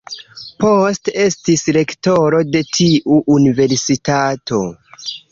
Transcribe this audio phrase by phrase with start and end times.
[0.63, 4.63] Poste estis rektoro de tiu universitato.